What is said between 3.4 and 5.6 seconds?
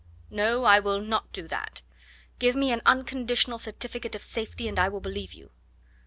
certificate of safety and I will believe you."